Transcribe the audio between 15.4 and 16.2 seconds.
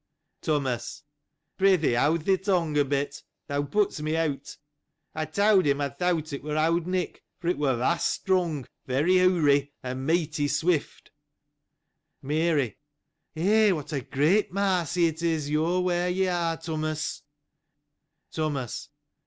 you are where